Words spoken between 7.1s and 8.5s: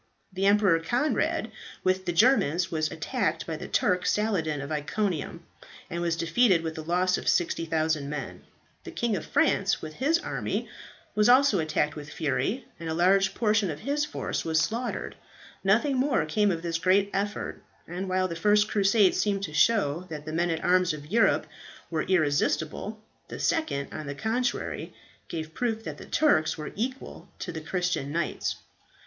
of 60,000 men.